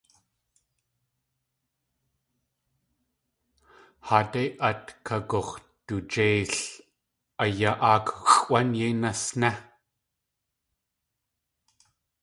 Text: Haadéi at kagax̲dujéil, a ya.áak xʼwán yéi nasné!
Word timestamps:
Haadéi 4.07 4.47
at 4.67 4.85
kagax̲dujéil, 5.05 6.53
a 7.43 7.45
ya.áak 7.59 8.07
xʼwán 8.33 8.69
yéi 8.79 8.93
nasné! 9.01 9.51